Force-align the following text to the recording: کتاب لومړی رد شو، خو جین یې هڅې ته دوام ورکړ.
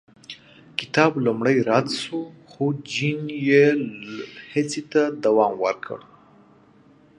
کتاب 0.79 1.11
لومړی 1.25 1.57
رد 1.69 1.87
شو، 2.01 2.19
خو 2.49 2.65
جین 2.91 3.21
یې 3.47 3.65
هڅې 4.51 4.81
ته 4.91 5.01
دوام 5.23 5.53
ورکړ. 5.65 5.99